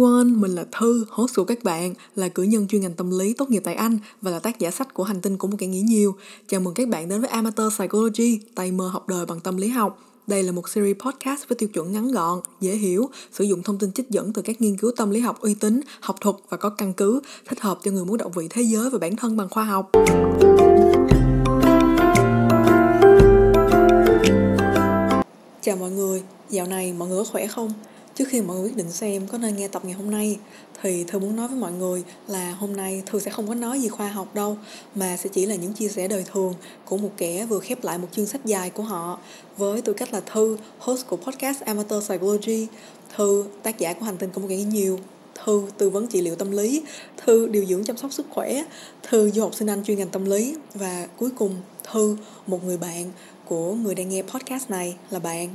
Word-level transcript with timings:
everyone, 0.00 0.40
mình 0.40 0.54
là 0.54 0.64
Thư, 0.78 1.04
host 1.10 1.36
của 1.36 1.44
các 1.44 1.64
bạn, 1.64 1.94
là 2.16 2.28
cử 2.28 2.42
nhân 2.42 2.66
chuyên 2.68 2.82
ngành 2.82 2.92
tâm 2.92 3.18
lý 3.18 3.32
tốt 3.32 3.50
nghiệp 3.50 3.62
tại 3.64 3.74
Anh 3.74 3.98
và 4.22 4.30
là 4.30 4.38
tác 4.38 4.58
giả 4.58 4.70
sách 4.70 4.94
của 4.94 5.04
Hành 5.04 5.20
tinh 5.20 5.36
của 5.36 5.48
một 5.48 5.56
kẻ 5.58 5.66
nghĩ 5.66 5.80
nhiều. 5.80 6.14
Chào 6.48 6.60
mừng 6.60 6.74
các 6.74 6.88
bạn 6.88 7.08
đến 7.08 7.20
với 7.20 7.30
Amateur 7.30 7.74
Psychology, 7.74 8.40
tay 8.54 8.72
mơ 8.72 8.88
học 8.88 9.08
đời 9.08 9.26
bằng 9.26 9.40
tâm 9.40 9.56
lý 9.56 9.68
học. 9.68 9.98
Đây 10.26 10.42
là 10.42 10.52
một 10.52 10.68
series 10.68 10.96
podcast 10.96 11.48
với 11.48 11.56
tiêu 11.56 11.68
chuẩn 11.68 11.92
ngắn 11.92 12.12
gọn, 12.12 12.40
dễ 12.60 12.76
hiểu, 12.76 13.10
sử 13.32 13.44
dụng 13.44 13.62
thông 13.62 13.78
tin 13.78 13.92
trích 13.92 14.10
dẫn 14.10 14.32
từ 14.32 14.42
các 14.42 14.60
nghiên 14.60 14.76
cứu 14.76 14.90
tâm 14.96 15.10
lý 15.10 15.20
học 15.20 15.40
uy 15.40 15.54
tín, 15.54 15.80
học 16.00 16.16
thuật 16.20 16.36
và 16.48 16.56
có 16.56 16.70
căn 16.70 16.92
cứ, 16.92 17.20
thích 17.48 17.60
hợp 17.60 17.78
cho 17.82 17.90
người 17.90 18.04
muốn 18.04 18.16
động 18.16 18.32
vị 18.32 18.46
thế 18.50 18.62
giới 18.62 18.90
và 18.90 18.98
bản 18.98 19.16
thân 19.16 19.36
bằng 19.36 19.48
khoa 19.48 19.64
học. 19.64 19.90
Chào 25.62 25.76
mọi 25.76 25.90
người, 25.90 26.22
dạo 26.50 26.66
này 26.66 26.92
mọi 26.92 27.08
người 27.08 27.18
có 27.18 27.24
khỏe 27.32 27.46
không? 27.46 27.72
Trước 28.14 28.24
khi 28.28 28.40
mọi 28.40 28.56
người 28.56 28.64
quyết 28.64 28.76
định 28.76 28.90
xem 28.90 29.26
có 29.26 29.38
nên 29.38 29.56
nghe 29.56 29.68
tập 29.68 29.84
ngày 29.84 29.94
hôm 29.94 30.10
nay 30.10 30.38
thì 30.82 31.04
Thư 31.04 31.18
muốn 31.18 31.36
nói 31.36 31.48
với 31.48 31.56
mọi 31.56 31.72
người 31.72 32.02
là 32.26 32.52
hôm 32.52 32.76
nay 32.76 33.02
Thư 33.06 33.20
sẽ 33.20 33.30
không 33.30 33.48
có 33.48 33.54
nói 33.54 33.80
gì 33.80 33.88
khoa 33.88 34.08
học 34.08 34.34
đâu 34.34 34.56
mà 34.94 35.16
sẽ 35.16 35.30
chỉ 35.32 35.46
là 35.46 35.54
những 35.54 35.72
chia 35.72 35.88
sẻ 35.88 36.08
đời 36.08 36.24
thường 36.32 36.54
của 36.84 36.96
một 36.96 37.10
kẻ 37.16 37.46
vừa 37.46 37.58
khép 37.60 37.84
lại 37.84 37.98
một 37.98 38.08
chương 38.12 38.26
sách 38.26 38.44
dài 38.44 38.70
của 38.70 38.82
họ. 38.82 39.18
Với 39.56 39.82
tư 39.82 39.92
cách 39.92 40.12
là 40.12 40.20
Thư, 40.20 40.56
host 40.78 41.06
của 41.06 41.16
podcast 41.16 41.60
Amateur 41.60 42.04
Psychology, 42.04 42.66
Thư, 43.16 43.44
tác 43.62 43.78
giả 43.78 43.92
của 43.92 44.04
Hành 44.04 44.16
tinh 44.16 44.30
của 44.30 44.40
một 44.40 44.46
kẻ 44.50 44.56
nhiều, 44.56 44.98
Thư 45.44 45.62
tư 45.78 45.90
vấn 45.90 46.06
trị 46.06 46.20
liệu 46.20 46.36
tâm 46.36 46.50
lý, 46.50 46.82
Thư 47.24 47.48
điều 47.48 47.64
dưỡng 47.64 47.84
chăm 47.84 47.96
sóc 47.96 48.12
sức 48.12 48.26
khỏe, 48.30 48.64
Thư 49.02 49.30
du 49.30 49.42
học 49.42 49.54
sinh 49.54 49.70
Anh 49.70 49.84
chuyên 49.84 49.98
ngành 49.98 50.08
tâm 50.08 50.24
lý. 50.24 50.54
Và 50.74 51.06
cuối 51.18 51.30
cùng 51.38 51.56
Thư, 51.92 52.16
một 52.46 52.64
người 52.64 52.76
bạn 52.76 53.10
của 53.44 53.74
người 53.74 53.94
đang 53.94 54.08
nghe 54.08 54.22
podcast 54.22 54.70
này 54.70 54.96
là 55.10 55.18
bạn. 55.18 55.48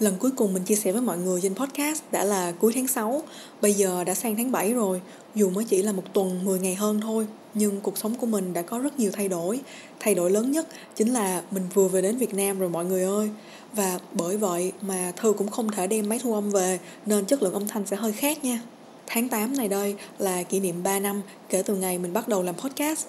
Lần 0.00 0.14
cuối 0.18 0.30
cùng 0.30 0.54
mình 0.54 0.62
chia 0.62 0.74
sẻ 0.74 0.92
với 0.92 1.02
mọi 1.02 1.18
người 1.18 1.40
trên 1.40 1.54
podcast 1.54 2.02
đã 2.12 2.24
là 2.24 2.52
cuối 2.52 2.72
tháng 2.74 2.86
6, 2.86 3.22
bây 3.62 3.74
giờ 3.74 4.04
đã 4.04 4.14
sang 4.14 4.36
tháng 4.36 4.52
7 4.52 4.72
rồi, 4.72 5.00
dù 5.34 5.50
mới 5.50 5.64
chỉ 5.64 5.82
là 5.82 5.92
một 5.92 6.02
tuần 6.12 6.44
10 6.44 6.58
ngày 6.58 6.74
hơn 6.74 7.00
thôi, 7.00 7.26
nhưng 7.54 7.80
cuộc 7.80 7.98
sống 7.98 8.14
của 8.14 8.26
mình 8.26 8.52
đã 8.52 8.62
có 8.62 8.78
rất 8.78 8.98
nhiều 8.98 9.10
thay 9.14 9.28
đổi. 9.28 9.60
Thay 10.00 10.14
đổi 10.14 10.30
lớn 10.30 10.50
nhất 10.50 10.66
chính 10.96 11.12
là 11.12 11.42
mình 11.50 11.62
vừa 11.74 11.88
về 11.88 12.02
đến 12.02 12.16
Việt 12.16 12.34
Nam 12.34 12.58
rồi 12.58 12.70
mọi 12.70 12.84
người 12.84 13.02
ơi. 13.02 13.30
Và 13.72 13.98
bởi 14.12 14.36
vậy 14.36 14.72
mà 14.80 15.12
Thư 15.16 15.32
cũng 15.32 15.48
không 15.48 15.70
thể 15.70 15.86
đem 15.86 16.08
máy 16.08 16.20
thu 16.22 16.34
âm 16.34 16.50
về 16.50 16.78
nên 17.06 17.24
chất 17.24 17.42
lượng 17.42 17.54
âm 17.54 17.68
thanh 17.68 17.86
sẽ 17.86 17.96
hơi 17.96 18.12
khác 18.12 18.44
nha. 18.44 18.60
Tháng 19.06 19.28
8 19.28 19.56
này 19.56 19.68
đây 19.68 19.94
là 20.18 20.42
kỷ 20.42 20.60
niệm 20.60 20.82
3 20.82 20.98
năm 20.98 21.22
kể 21.48 21.62
từ 21.62 21.76
ngày 21.76 21.98
mình 21.98 22.12
bắt 22.12 22.28
đầu 22.28 22.42
làm 22.42 22.54
podcast. 22.54 23.06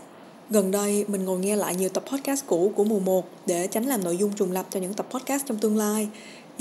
Gần 0.50 0.72
đây 0.72 1.06
mình 1.08 1.26
ngồi 1.26 1.40
nghe 1.40 1.56
lại 1.56 1.76
nhiều 1.76 1.90
tập 1.90 2.04
podcast 2.12 2.46
cũ 2.48 2.72
của 2.76 2.84
mùa 2.84 3.00
1 3.00 3.26
để 3.46 3.68
tránh 3.68 3.86
làm 3.86 4.04
nội 4.04 4.18
dung 4.18 4.32
trùng 4.36 4.52
lập 4.52 4.66
cho 4.70 4.80
những 4.80 4.94
tập 4.94 5.08
podcast 5.12 5.46
trong 5.46 5.58
tương 5.58 5.78
lai 5.78 6.08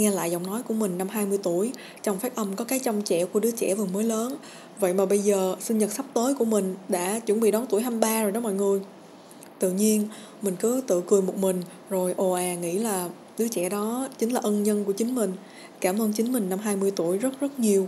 nghe 0.01 0.11
lại 0.11 0.31
giọng 0.31 0.47
nói 0.47 0.63
của 0.63 0.75
mình 0.75 0.99
năm 0.99 1.09
20 1.09 1.39
tuổi, 1.43 1.73
trong 2.03 2.19
phát 2.19 2.37
âm 2.37 2.57
có 2.57 2.65
cái 2.65 2.79
trong 2.79 3.03
trẻ 3.03 3.25
của 3.25 3.41
đứa 3.41 3.51
trẻ 3.51 3.75
vừa 3.75 3.87
mới 3.87 4.05
lớn. 4.05 4.37
Vậy 4.81 4.95
mà 4.95 5.07
bây 5.07 5.19
giờ 5.19 5.57
sinh 5.61 5.79
nhật 5.79 5.93
sắp 5.93 6.07
tới 6.15 6.35
của 6.35 6.45
mình 6.45 6.77
đã 6.89 7.19
chuẩn 7.19 7.41
bị 7.41 7.51
đón 7.51 7.67
tuổi 7.67 7.83
23 7.83 8.23
rồi 8.23 8.33
đó 8.33 8.41
mọi 8.41 8.53
người. 8.53 8.81
Tự 9.59 9.71
nhiên 9.71 10.09
mình 10.43 10.57
cứ 10.61 10.83
tự 10.87 11.03
cười 11.07 11.23
một 11.23 11.37
mình 11.37 11.63
rồi 11.91 12.15
ồ 12.17 12.33
à 12.33 12.55
nghĩ 12.55 12.79
là 12.79 13.09
đứa 13.39 13.49
trẻ 13.49 13.69
đó 13.69 14.09
chính 14.19 14.33
là 14.33 14.41
ân 14.41 14.63
nhân 14.63 14.85
của 14.85 14.93
chính 14.93 15.15
mình. 15.15 15.33
Cảm 15.81 16.03
ơn 16.03 16.13
chính 16.13 16.33
mình 16.33 16.49
năm 16.49 16.59
20 16.59 16.91
tuổi 16.97 17.19
rất 17.19 17.41
rất 17.41 17.59
nhiều. 17.59 17.87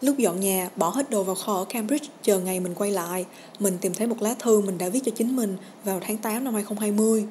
Lúc 0.00 0.18
dọn 0.18 0.40
nhà, 0.40 0.70
bỏ 0.76 0.88
hết 0.88 1.10
đồ 1.10 1.22
vào 1.22 1.34
kho 1.34 1.54
ở 1.54 1.64
Cambridge, 1.64 2.06
chờ 2.22 2.40
ngày 2.40 2.60
mình 2.60 2.74
quay 2.74 2.90
lại, 2.90 3.26
mình 3.58 3.78
tìm 3.80 3.94
thấy 3.94 4.06
một 4.06 4.22
lá 4.22 4.34
thư 4.38 4.60
mình 4.60 4.78
đã 4.78 4.88
viết 4.88 5.00
cho 5.04 5.12
chính 5.16 5.36
mình 5.36 5.56
vào 5.84 6.00
tháng 6.02 6.16
8 6.16 6.44
năm 6.44 6.54
2020 6.54 7.24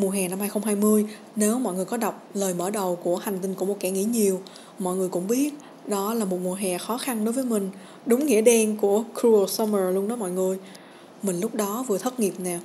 mùa 0.00 0.10
hè 0.10 0.28
năm 0.28 0.38
2020 0.38 1.06
nếu 1.36 1.58
mọi 1.58 1.74
người 1.74 1.84
có 1.84 1.96
đọc 1.96 2.26
lời 2.34 2.54
mở 2.54 2.70
đầu 2.70 2.96
của 2.96 3.16
hành 3.16 3.38
tinh 3.42 3.54
của 3.54 3.64
một 3.64 3.76
kẻ 3.80 3.90
nghĩ 3.90 4.04
nhiều, 4.04 4.40
mọi 4.78 4.96
người 4.96 5.08
cũng 5.08 5.26
biết 5.26 5.54
đó 5.86 6.14
là 6.14 6.24
một 6.24 6.38
mùa 6.42 6.54
hè 6.54 6.78
khó 6.78 6.98
khăn 6.98 7.24
đối 7.24 7.32
với 7.32 7.44
mình. 7.44 7.70
Đúng 8.06 8.26
nghĩa 8.26 8.40
đen 8.40 8.76
của 8.76 9.04
cruel 9.20 9.46
summer 9.46 9.94
luôn 9.94 10.08
đó 10.08 10.16
mọi 10.16 10.30
người. 10.30 10.58
Mình 11.22 11.40
lúc 11.40 11.54
đó 11.54 11.84
vừa 11.86 11.98
thất 11.98 12.20
nghiệp 12.20 12.34
nè, 12.38 12.58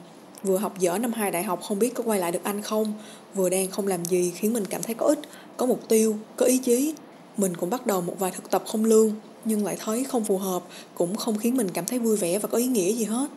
vừa 0.43 0.57
học 0.57 0.79
dở 0.79 0.97
năm 0.97 1.13
hai 1.13 1.31
đại 1.31 1.43
học 1.43 1.61
không 1.63 1.79
biết 1.79 1.93
có 1.93 2.03
quay 2.03 2.19
lại 2.19 2.31
được 2.31 2.43
anh 2.43 2.61
không, 2.61 2.93
vừa 3.35 3.49
đang 3.49 3.71
không 3.71 3.87
làm 3.87 4.05
gì 4.05 4.31
khiến 4.35 4.53
mình 4.53 4.65
cảm 4.65 4.83
thấy 4.83 4.95
có 4.95 5.05
ích, 5.05 5.19
có 5.57 5.65
mục 5.65 5.87
tiêu, 5.87 6.15
có 6.35 6.45
ý 6.45 6.57
chí. 6.57 6.93
Mình 7.37 7.55
cũng 7.57 7.69
bắt 7.69 7.87
đầu 7.87 8.01
một 8.01 8.19
vài 8.19 8.31
thực 8.31 8.49
tập 8.49 8.63
không 8.67 8.85
lương, 8.85 9.11
nhưng 9.45 9.65
lại 9.65 9.77
thấy 9.79 10.03
không 10.03 10.23
phù 10.23 10.37
hợp, 10.37 10.63
cũng 10.95 11.15
không 11.15 11.37
khiến 11.37 11.57
mình 11.57 11.69
cảm 11.73 11.85
thấy 11.85 11.99
vui 11.99 12.17
vẻ 12.17 12.39
và 12.39 12.47
có 12.47 12.57
ý 12.57 12.65
nghĩa 12.65 12.93
gì 12.93 13.05
hết. 13.05 13.27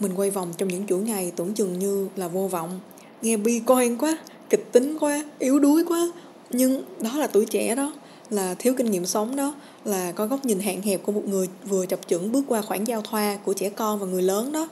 Mình 0.00 0.12
quay 0.14 0.30
vòng 0.30 0.52
trong 0.56 0.68
những 0.68 0.86
chuỗi 0.86 1.00
ngày 1.00 1.32
tưởng 1.36 1.54
chừng 1.54 1.78
như 1.78 2.08
là 2.16 2.28
vô 2.28 2.48
vọng 2.48 2.80
nghe 3.22 3.36
bi 3.36 3.62
quan 3.66 3.98
quá, 3.98 4.18
kịch 4.50 4.72
tính 4.72 4.96
quá, 5.00 5.24
yếu 5.38 5.58
đuối 5.58 5.84
quá. 5.88 6.08
Nhưng 6.50 6.84
đó 7.00 7.10
là 7.16 7.26
tuổi 7.26 7.44
trẻ 7.44 7.74
đó, 7.74 7.92
là 8.30 8.54
thiếu 8.58 8.74
kinh 8.76 8.90
nghiệm 8.90 9.06
sống 9.06 9.36
đó, 9.36 9.54
là 9.84 10.12
có 10.12 10.26
góc 10.26 10.44
nhìn 10.44 10.60
hạn 10.60 10.82
hẹp 10.82 11.02
của 11.02 11.12
một 11.12 11.22
người 11.28 11.48
vừa 11.64 11.86
chập 11.86 12.00
chững 12.06 12.32
bước 12.32 12.44
qua 12.48 12.62
khoảng 12.62 12.86
giao 12.86 13.02
thoa 13.02 13.38
của 13.44 13.52
trẻ 13.52 13.70
con 13.70 13.98
và 13.98 14.06
người 14.06 14.22
lớn 14.22 14.52
đó. 14.52 14.68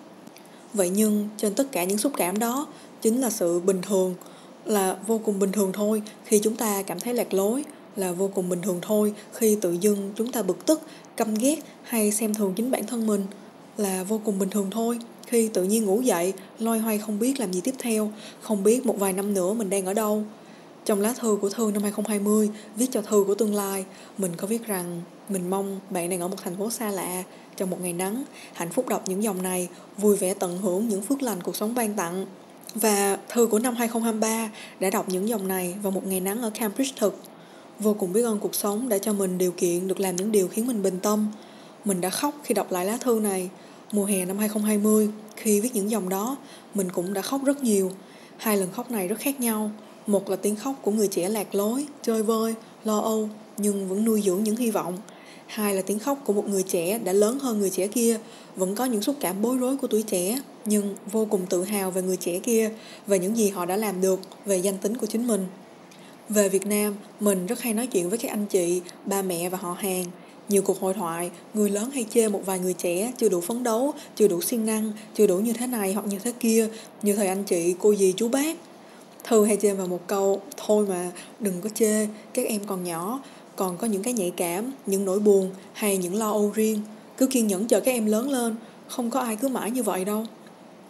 Vậy 0.75 0.91
nhưng 0.91 1.29
trên 1.37 1.55
tất 1.55 1.73
cả 1.73 1.85
những 1.85 1.99
xúc 1.99 2.13
cảm 2.17 2.39
đó, 2.39 2.67
chính 3.03 3.21
là 3.21 3.31
sự 3.31 3.61
bình 3.61 3.83
thường, 3.83 4.15
là 4.65 4.97
vô 5.07 5.21
cùng 5.25 5.39
bình 5.39 5.53
thường 5.53 5.73
thôi 5.73 6.03
khi 6.25 6.39
chúng 6.39 6.57
ta 6.57 6.83
cảm 6.83 7.01
thấy 7.01 7.15
lạc 7.15 7.35
lối, 7.35 7.65
là 7.97 8.13
vô 8.13 8.31
cùng 8.35 8.49
bình 8.49 8.63
thường 8.63 8.79
thôi 8.83 9.13
khi 9.33 9.57
tự 9.61 9.73
dưng 9.81 10.13
chúng 10.17 10.33
ta 10.33 10.43
bực 10.43 10.67
tức, 10.67 10.81
căm 11.17 11.35
ghét 11.35 11.57
hay 11.83 12.13
xem 12.13 12.35
thường 12.35 12.53
chính 12.57 12.71
bản 12.71 12.87
thân 12.87 13.07
mình, 13.07 13.25
là 13.77 14.05
vô 14.05 14.21
cùng 14.25 14.39
bình 14.39 14.51
thường 14.51 14.69
thôi 14.71 14.99
khi 15.31 15.49
tự 15.49 15.65
nhiên 15.65 15.85
ngủ 15.85 16.01
dậy, 16.01 16.33
loay 16.59 16.79
hoay 16.79 16.99
không 16.99 17.19
biết 17.19 17.41
làm 17.41 17.53
gì 17.53 17.61
tiếp 17.61 17.75
theo, 17.79 18.13
không 18.41 18.65
biết 18.65 18.87
một 18.87 18.99
vài 18.99 19.13
năm 19.13 19.35
nữa 19.35 19.53
mình 19.53 19.71
đang 19.71 19.87
ở 19.87 19.95
đâu. 19.95 20.25
Trong 20.85 21.01
lá 21.01 21.13
thư 21.13 21.39
của 21.41 21.49
Thư 21.49 21.71
năm 21.75 21.83
2020, 21.83 22.51
viết 22.77 22.87
cho 22.91 23.03
Thư 23.03 23.25
của 23.27 23.35
tương 23.35 23.55
lai, 23.55 23.85
mình 24.19 24.33
có 24.37 24.47
viết 24.47 24.67
rằng 24.67 25.03
mình 25.29 25.51
mong 25.51 25.81
bạn 25.91 26.11
đang 26.11 26.21
ở 26.21 26.29
một 26.29 26.37
thành 26.45 26.57
phố 26.57 26.71
xa 26.71 26.91
lạ, 26.91 27.23
trong 27.57 27.71
một 27.71 27.79
ngày 27.83 27.93
nắng, 27.93 28.25
hạnh 28.53 28.71
phúc 28.71 28.89
đọc 28.89 29.03
những 29.07 29.23
dòng 29.23 29.43
này, 29.43 29.69
vui 29.99 30.17
vẻ 30.17 30.35
tận 30.35 30.59
hưởng 30.59 30.89
những 30.89 31.03
phước 31.03 31.23
lành 31.23 31.41
cuộc 31.41 31.57
sống 31.57 31.75
ban 31.75 31.95
tặng. 31.95 32.27
Và 32.75 33.19
thư 33.29 33.47
của 33.47 33.59
năm 33.59 33.75
2023 33.75 34.51
đã 34.81 34.91
đọc 34.91 35.09
những 35.09 35.29
dòng 35.29 35.49
này 35.49 35.75
vào 35.83 35.91
một 35.91 36.07
ngày 36.07 36.21
nắng 36.21 36.43
ở 36.43 36.51
Cambridge 36.51 36.95
thực. 36.99 37.21
Vô 37.79 37.95
cùng 37.95 38.13
biết 38.13 38.23
ơn 38.23 38.39
cuộc 38.39 38.55
sống 38.55 38.89
đã 38.89 38.99
cho 38.99 39.13
mình 39.13 39.39
điều 39.39 39.53
kiện 39.53 39.89
được 39.89 40.01
làm 40.01 40.17
những 40.17 40.33
điều 40.33 40.49
khiến 40.49 40.67
mình 40.67 40.83
bình 40.83 40.99
tâm. 41.03 41.33
Mình 41.85 42.01
đã 42.01 42.11
khóc 42.11 42.35
khi 42.45 42.55
đọc 42.55 42.73
lại 42.73 42.85
lá 42.85 42.97
thư 42.97 43.21
này, 43.23 43.51
Mùa 43.93 44.05
hè 44.05 44.25
năm 44.25 44.39
2020, 44.39 45.09
khi 45.37 45.61
viết 45.61 45.75
những 45.75 45.91
dòng 45.91 46.09
đó, 46.09 46.37
mình 46.75 46.89
cũng 46.93 47.13
đã 47.13 47.23
khóc 47.23 47.45
rất 47.45 47.63
nhiều. 47.63 47.91
Hai 48.37 48.57
lần 48.57 48.71
khóc 48.73 48.91
này 48.91 49.09
rất 49.09 49.19
khác 49.19 49.41
nhau. 49.41 49.71
Một 50.07 50.31
là 50.31 50.37
tiếng 50.37 50.57
khóc 50.57 50.75
của 50.83 50.91
người 50.91 51.09
trẻ 51.09 51.29
lạc 51.29 51.55
lối, 51.55 51.87
chơi 52.03 52.23
vơi, 52.23 52.55
lo 52.85 52.99
âu, 52.99 53.29
nhưng 53.57 53.89
vẫn 53.89 54.05
nuôi 54.05 54.23
dưỡng 54.23 54.45
những 54.45 54.57
hy 54.57 54.71
vọng. 54.71 54.99
Hai 55.47 55.75
là 55.75 55.83
tiếng 55.83 55.99
khóc 55.99 56.19
của 56.25 56.33
một 56.33 56.49
người 56.49 56.63
trẻ 56.63 56.99
đã 56.99 57.13
lớn 57.13 57.39
hơn 57.39 57.59
người 57.59 57.71
trẻ 57.71 57.87
kia, 57.87 58.19
vẫn 58.57 58.75
có 58.75 58.85
những 58.85 59.03
xúc 59.03 59.17
cảm 59.21 59.43
bối 59.43 59.59
rối 59.59 59.77
của 59.77 59.87
tuổi 59.87 60.03
trẻ, 60.03 60.41
nhưng 60.65 60.95
vô 61.13 61.27
cùng 61.31 61.47
tự 61.47 61.65
hào 61.65 61.91
về 61.91 62.03
người 62.03 62.17
trẻ 62.17 62.39
kia, 62.39 62.71
về 63.07 63.19
những 63.19 63.37
gì 63.37 63.49
họ 63.49 63.67
đã 63.67 63.77
làm 63.77 64.01
được, 64.01 64.21
về 64.47 64.57
danh 64.57 64.79
tính 64.79 64.97
của 64.97 65.07
chính 65.07 65.27
mình. 65.27 65.47
Về 66.29 66.49
Việt 66.49 66.67
Nam, 66.67 66.95
mình 67.21 67.47
rất 67.47 67.61
hay 67.61 67.75
nói 67.75 67.87
chuyện 67.87 68.09
với 68.09 68.19
các 68.19 68.31
anh 68.31 68.47
chị, 68.47 68.81
ba 69.07 69.23
mẹ 69.23 69.49
và 69.49 69.59
họ 69.59 69.77
hàng 69.79 70.05
nhiều 70.51 70.63
cuộc 70.63 70.81
hội 70.81 70.95
thoại, 70.95 71.31
người 71.55 71.71
lớn 71.71 71.91
hay 71.91 72.07
chê 72.15 72.29
một 72.29 72.41
vài 72.47 72.59
người 72.59 72.73
trẻ 72.73 73.13
chưa 73.19 73.29
đủ 73.29 73.41
phấn 73.41 73.63
đấu, 73.63 73.95
chưa 74.17 74.29
đủ 74.29 74.41
siêng 74.41 74.67
năng, 74.67 74.93
chưa 75.15 75.27
đủ 75.27 75.39
như 75.39 75.53
thế 75.53 75.67
này 75.67 75.93
hoặc 75.93 76.07
như 76.07 76.19
thế 76.19 76.33
kia, 76.41 76.69
như 77.03 77.15
thời 77.15 77.27
anh 77.27 77.45
chị, 77.45 77.75
cô 77.79 77.95
dì, 77.95 78.15
chú 78.17 78.29
bác. 78.29 78.57
Thư 79.25 79.45
hay 79.45 79.57
chê 79.57 79.75
vào 79.75 79.87
một 79.87 80.01
câu, 80.07 80.41
thôi 80.67 80.87
mà 80.89 81.11
đừng 81.41 81.61
có 81.61 81.69
chê, 81.69 82.07
các 82.35 82.47
em 82.47 82.61
còn 82.67 82.85
nhỏ, 82.85 83.21
còn 83.57 83.77
có 83.77 83.87
những 83.87 84.03
cái 84.03 84.13
nhạy 84.13 84.33
cảm, 84.37 84.73
những 84.87 85.05
nỗi 85.05 85.21
buồn 85.21 85.51
hay 85.73 85.97
những 85.97 86.15
lo 86.15 86.31
âu 86.31 86.53
riêng. 86.55 86.81
Cứ 87.19 87.27
kiên 87.27 87.47
nhẫn 87.47 87.67
chờ 87.67 87.81
các 87.81 87.93
em 87.93 88.07
lớn 88.07 88.31
lên, 88.31 88.57
không 88.89 89.11
có 89.11 89.21
ai 89.21 89.37
cứ 89.37 89.49
mãi 89.49 89.71
như 89.71 89.83
vậy 89.83 90.05
đâu. 90.05 90.25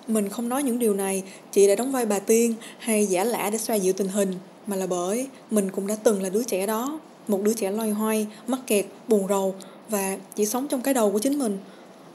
Mình 0.07 0.29
không 0.29 0.49
nói 0.49 0.63
những 0.63 0.79
điều 0.79 0.95
này 0.95 1.23
chỉ 1.53 1.67
để 1.67 1.77
đóng 1.77 1.93
vai 1.93 2.07
bà 2.07 2.19
tiên 2.19 2.55
hay 2.79 3.07
giả 3.07 3.25
lả 3.25 3.51
để 3.51 3.59
xoa 3.59 3.77
dịu 3.77 3.93
tình 3.93 4.09
hình, 4.09 4.35
mà 4.67 4.77
là 4.77 4.87
bởi 4.87 5.29
mình 5.51 5.71
cũng 5.71 5.87
đã 5.87 5.97
từng 6.05 6.23
là 6.23 6.29
đứa 6.29 6.43
trẻ 6.43 6.67
đó 6.67 7.01
một 7.29 7.43
đứa 7.43 7.53
trẻ 7.53 7.71
loay 7.71 7.91
hoay, 7.91 8.27
mắc 8.47 8.61
kẹt, 8.67 8.87
buồn 9.09 9.29
rầu 9.29 9.55
và 9.89 10.19
chỉ 10.37 10.47
sống 10.47 10.69
trong 10.69 10.83
cái 10.83 10.95
đầu 10.95 11.13
của 11.13 11.19
chính 11.19 11.39
mình. 11.39 11.59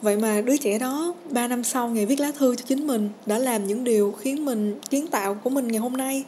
Vậy 0.01 0.17
mà 0.17 0.41
đứa 0.41 0.57
trẻ 0.57 0.79
đó 0.79 1.13
3 1.29 1.47
năm 1.47 1.63
sau 1.63 1.89
ngày 1.89 2.05
viết 2.05 2.19
lá 2.19 2.31
thư 2.31 2.55
cho 2.55 2.63
chính 2.67 2.87
mình 2.87 3.09
đã 3.25 3.37
làm 3.37 3.67
những 3.67 3.83
điều 3.83 4.11
khiến 4.11 4.45
mình 4.45 4.79
kiến 4.89 5.07
tạo 5.07 5.33
của 5.43 5.49
mình 5.49 5.67
ngày 5.67 5.79
hôm 5.79 5.93
nay. 5.97 6.23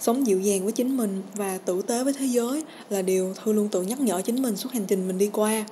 Sống 0.00 0.26
dịu 0.26 0.40
dàng 0.40 0.62
với 0.64 0.72
chính 0.72 0.96
mình 0.96 1.22
và 1.34 1.58
tử 1.58 1.82
tế 1.82 2.04
với 2.04 2.12
thế 2.12 2.26
giới 2.26 2.62
là 2.90 3.02
điều 3.02 3.34
Thư 3.34 3.52
luôn 3.52 3.68
tự 3.68 3.82
nhắc 3.82 4.00
nhở 4.00 4.22
chính 4.22 4.42
mình 4.42 4.56
suốt 4.56 4.72
hành 4.72 4.84
trình 4.88 5.08
mình 5.08 5.18
đi 5.18 5.30
qua. 5.32 5.64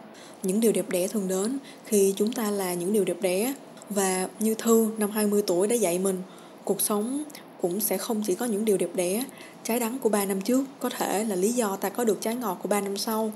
Những 0.43 0.61
điều 0.61 0.72
đẹp 0.72 0.88
đẽ 0.88 1.08
thường 1.08 1.28
đến 1.28 1.58
khi 1.84 2.14
chúng 2.16 2.32
ta 2.32 2.50
là 2.50 2.75
những 2.75 2.93
điều 2.93 3.04
đẹp 3.04 3.16
đẽ. 3.20 3.54
Và 3.90 4.28
như 4.40 4.54
Thư 4.54 4.88
năm 4.99 5.11
20 5.11 5.43
tuổi 5.46 5.66
đã 5.66 5.75
dạy 5.75 5.99
mình, 5.99 6.22
cuộc 6.64 6.81
sống 6.81 7.22
cũng 7.60 7.81
sẽ 7.81 7.99
không 7.99 8.22
chỉ 8.26 8.34
có 8.34 8.46
những 8.46 8.64
điều 8.64 8.76
đẹp 8.76 8.90
đẽ 8.94 9.25
trái 9.64 9.81
đắng 9.81 9.99
của 9.99 10.08
ba 10.08 10.25
năm 10.25 10.40
trước 10.40 10.64
có 10.78 10.90
thể 10.90 11.25
là 11.25 11.37
lý 11.37 11.52
do 11.52 11.76
ta 11.76 11.88
có 11.88 12.05
được 12.05 12.20
trái 12.20 12.34
ngọt 12.34 12.58
của 12.62 12.69
ba 12.69 12.81
năm 12.81 12.96
sau. 12.96 13.32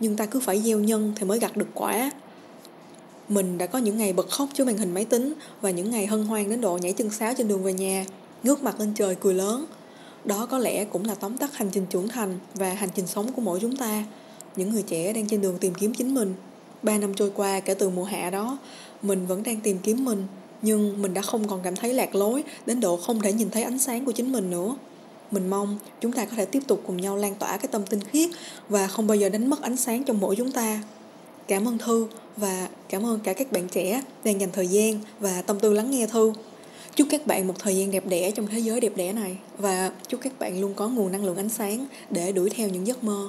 Nhưng 0.00 0.16
ta 0.16 0.26
cứ 0.26 0.40
phải 0.40 0.60
gieo 0.60 0.78
nhân 0.78 1.12
thì 1.16 1.26
mới 1.26 1.38
gặt 1.38 1.56
được 1.56 1.68
quả. 1.74 2.10
Mình 3.28 3.58
đã 3.58 3.66
có 3.66 3.78
những 3.78 3.98
ngày 3.98 4.12
bật 4.12 4.30
khóc 4.30 4.48
trước 4.54 4.66
màn 4.66 4.78
hình 4.78 4.94
máy 4.94 5.04
tính 5.04 5.34
và 5.60 5.70
những 5.70 5.90
ngày 5.90 6.06
hân 6.06 6.24
hoan 6.24 6.50
đến 6.50 6.60
độ 6.60 6.78
nhảy 6.78 6.92
chân 6.92 7.10
sáo 7.10 7.34
trên 7.38 7.48
đường 7.48 7.62
về 7.62 7.72
nhà 7.72 8.04
ngước 8.42 8.62
mặt 8.62 8.80
lên 8.80 8.92
trời 8.94 9.14
cười 9.14 9.34
lớn. 9.34 9.66
Đó 10.24 10.46
có 10.46 10.58
lẽ 10.58 10.84
cũng 10.84 11.04
là 11.04 11.14
tóm 11.14 11.36
tắt 11.36 11.56
hành 11.56 11.68
trình 11.72 11.86
trưởng 11.90 12.08
thành 12.08 12.38
và 12.54 12.74
hành 12.74 12.88
trình 12.94 13.06
sống 13.06 13.32
của 13.32 13.42
mỗi 13.42 13.60
chúng 13.60 13.76
ta 13.76 14.04
những 14.56 14.72
người 14.72 14.82
trẻ 14.82 15.12
đang 15.12 15.28
trên 15.28 15.40
đường 15.40 15.58
tìm 15.58 15.74
kiếm 15.74 15.94
chính 15.94 16.14
mình. 16.14 16.34
Ba 16.82 16.98
năm 16.98 17.14
trôi 17.14 17.32
qua 17.34 17.60
kể 17.60 17.74
từ 17.74 17.90
mùa 17.90 18.04
hạ 18.04 18.30
đó, 18.30 18.58
mình 19.02 19.26
vẫn 19.26 19.42
đang 19.42 19.60
tìm 19.60 19.78
kiếm 19.82 20.04
mình, 20.04 20.26
nhưng 20.62 21.02
mình 21.02 21.14
đã 21.14 21.22
không 21.22 21.48
còn 21.48 21.60
cảm 21.62 21.76
thấy 21.76 21.94
lạc 21.94 22.14
lối 22.14 22.44
đến 22.66 22.80
độ 22.80 22.96
không 22.96 23.20
thể 23.20 23.32
nhìn 23.32 23.50
thấy 23.50 23.62
ánh 23.62 23.78
sáng 23.78 24.04
của 24.04 24.12
chính 24.12 24.32
mình 24.32 24.50
nữa. 24.50 24.76
Mình 25.30 25.50
mong 25.50 25.78
chúng 26.00 26.12
ta 26.12 26.24
có 26.24 26.36
thể 26.36 26.44
tiếp 26.44 26.62
tục 26.66 26.82
cùng 26.86 26.96
nhau 26.96 27.16
lan 27.16 27.34
tỏa 27.34 27.56
cái 27.56 27.68
tâm 27.72 27.82
tinh 27.86 28.00
khiết 28.00 28.30
và 28.68 28.86
không 28.86 29.06
bao 29.06 29.16
giờ 29.16 29.28
đánh 29.28 29.50
mất 29.50 29.62
ánh 29.62 29.76
sáng 29.76 30.04
trong 30.04 30.20
mỗi 30.20 30.36
chúng 30.36 30.52
ta. 30.52 30.82
Cảm 31.48 31.68
ơn 31.68 31.78
Thư 31.78 32.06
và 32.36 32.68
cảm 32.88 33.06
ơn 33.06 33.20
cả 33.20 33.32
các 33.32 33.52
bạn 33.52 33.68
trẻ 33.68 34.02
đang 34.24 34.40
dành 34.40 34.50
thời 34.52 34.66
gian 34.66 35.00
và 35.20 35.42
tâm 35.42 35.60
tư 35.60 35.72
lắng 35.72 35.90
nghe 35.90 36.06
Thư. 36.06 36.32
Chúc 36.96 37.08
các 37.10 37.26
bạn 37.26 37.46
một 37.46 37.54
thời 37.58 37.76
gian 37.76 37.90
đẹp 37.90 38.06
đẽ 38.06 38.30
trong 38.30 38.46
thế 38.46 38.58
giới 38.58 38.80
đẹp 38.80 38.92
đẽ 38.96 39.12
này 39.12 39.36
và 39.58 39.92
chúc 40.08 40.20
các 40.20 40.38
bạn 40.38 40.60
luôn 40.60 40.74
có 40.74 40.88
nguồn 40.88 41.12
năng 41.12 41.24
lượng 41.24 41.36
ánh 41.36 41.48
sáng 41.48 41.86
để 42.10 42.32
đuổi 42.32 42.50
theo 42.50 42.68
những 42.68 42.86
giấc 42.86 43.04
mơ. 43.04 43.28